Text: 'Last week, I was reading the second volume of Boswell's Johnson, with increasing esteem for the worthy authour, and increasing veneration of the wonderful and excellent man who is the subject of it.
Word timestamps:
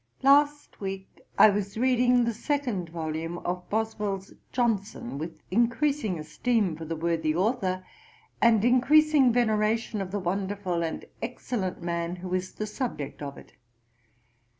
'Last 0.23 0.79
week, 0.81 1.21
I 1.37 1.51
was 1.51 1.77
reading 1.77 2.23
the 2.25 2.33
second 2.33 2.89
volume 2.89 3.37
of 3.45 3.69
Boswell's 3.69 4.33
Johnson, 4.51 5.19
with 5.19 5.37
increasing 5.51 6.17
esteem 6.17 6.75
for 6.75 6.85
the 6.85 6.95
worthy 6.95 7.35
authour, 7.35 7.85
and 8.41 8.65
increasing 8.65 9.31
veneration 9.31 10.01
of 10.01 10.09
the 10.09 10.17
wonderful 10.17 10.81
and 10.81 11.05
excellent 11.21 11.83
man 11.83 12.15
who 12.15 12.33
is 12.33 12.53
the 12.55 12.65
subject 12.65 13.21
of 13.21 13.37
it. 13.37 13.53